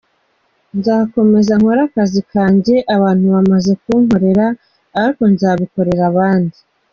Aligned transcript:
Nzakomeza 0.77 1.53
nkore 1.59 1.81
akazi 1.87 2.21
kanjye 2.31 2.75
abantu 2.95 3.25
bamaze 3.33 3.71
kunkorera, 3.83 4.45
ariko 5.01 5.23
nzabikorera 5.33 6.03
abandi. 6.11 6.57